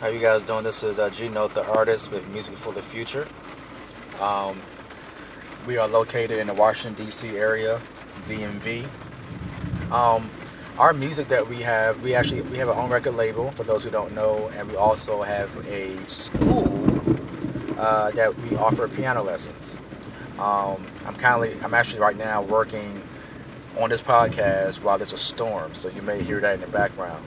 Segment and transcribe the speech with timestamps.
[0.00, 0.62] How you guys doing?
[0.62, 3.26] This is uh, G Note, the artist with Music for the Future.
[4.20, 4.60] Um,
[5.66, 7.36] we are located in the Washington D.C.
[7.36, 7.80] area,
[8.24, 8.88] DMV.
[9.90, 10.30] Um,
[10.78, 13.82] our music that we have, we actually we have our own record label for those
[13.82, 16.72] who don't know, and we also have a school
[17.76, 19.76] uh, that we offer piano lessons.
[20.38, 23.02] Um, I'm kindly, I'm actually right now working
[23.76, 27.24] on this podcast while there's a storm, so you may hear that in the background.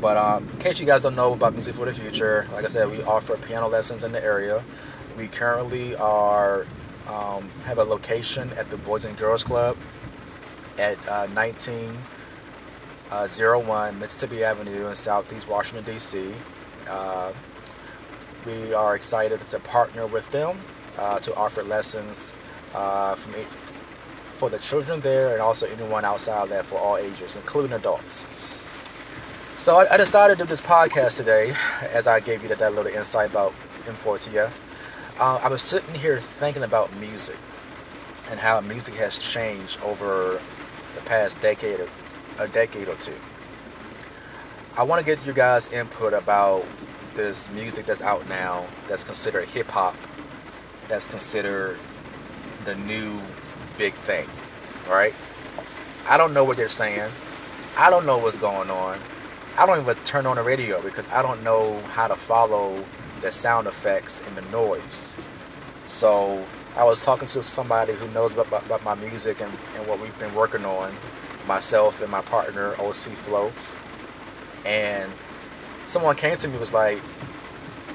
[0.00, 2.68] But um, in case you guys don't know about Music for the Future, like I
[2.68, 4.62] said, we offer piano lessons in the area.
[5.16, 6.66] We currently are
[7.08, 9.76] um, have a location at the Boys and Girls Club
[10.78, 11.98] at uh, 1901
[13.10, 16.32] uh, Mississippi Avenue in Southeast Washington, D.C.
[16.88, 17.32] Uh,
[18.46, 20.58] we are excited to partner with them
[20.98, 22.32] uh, to offer lessons
[22.74, 23.14] uh,
[24.36, 28.24] for the children there and also anyone outside that for all ages, including adults.
[29.58, 31.52] So I, I, decided to do this podcast today,
[31.92, 33.52] as I gave you that, that little insight about
[33.86, 34.56] M4TF.
[35.18, 37.34] Uh, I was sitting here thinking about music
[38.30, 40.40] and how music has changed over
[40.94, 41.88] the past decade, or,
[42.38, 43.16] a decade or two.
[44.76, 46.64] I want to get you guys' input about
[47.14, 49.96] this music that's out now that's considered hip hop,
[50.86, 51.80] that's considered
[52.64, 53.20] the new
[53.76, 54.28] big thing,
[54.88, 55.14] right?
[56.08, 57.10] I don't know what they're saying.
[57.76, 59.00] I don't know what's going on.
[59.58, 62.84] I don't even turn on the radio because I don't know how to follow
[63.20, 65.16] the sound effects and the noise.
[65.88, 66.44] So
[66.76, 70.00] I was talking to somebody who knows about, about, about my music and, and what
[70.00, 70.94] we've been working on,
[71.48, 73.50] myself and my partner OC Flow.
[74.64, 75.10] And
[75.86, 77.00] someone came to me was like,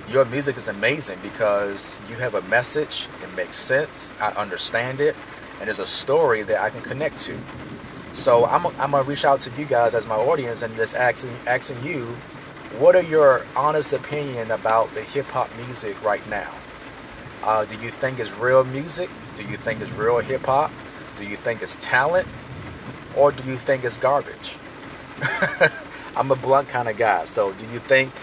[0.09, 5.15] your music is amazing because you have a message, it makes sense, I understand it,
[5.59, 7.39] and there's a story that I can connect to.
[8.13, 11.35] So I'm, I'm gonna reach out to you guys as my audience and just asking
[11.47, 12.15] asking you,
[12.77, 16.53] what are your honest opinion about the hip hop music right now?
[17.43, 19.09] Uh, do you think it's real music?
[19.35, 20.71] Do you think it's real hip hop?
[21.17, 22.27] Do you think it's talent?
[23.15, 24.57] Or do you think it's garbage?
[26.15, 27.25] I'm a blunt kind of guy.
[27.25, 28.13] So do you think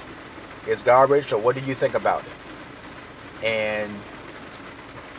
[0.66, 3.44] it's garbage or what do you think about it?
[3.44, 4.00] And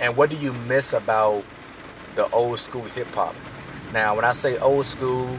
[0.02, 1.44] and what do you miss about
[2.16, 3.36] the old school hip hop?
[3.94, 5.38] Now, when I say old school,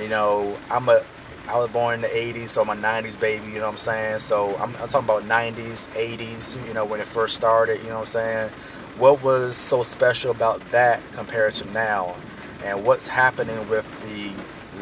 [0.00, 1.02] you know, I'm a
[1.46, 3.78] I was born in the 80s, so I'm a 90s baby, you know what I'm
[3.78, 4.20] saying?
[4.20, 7.96] So I'm, I'm, talking about 90s, 80s, you know, when it first started, you know
[7.96, 8.50] what I'm saying?
[8.96, 12.16] What was so special about that compared to now?
[12.64, 14.32] And what's happening with the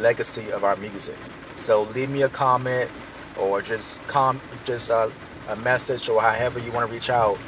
[0.00, 1.16] legacy of our music?
[1.56, 2.88] So leave me a comment
[3.36, 5.10] or just com just uh,
[5.48, 7.38] a message or however you want to reach out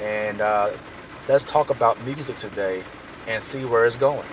[0.00, 0.70] and uh,
[1.28, 2.82] let's talk about music today
[3.26, 4.26] and see where it's going.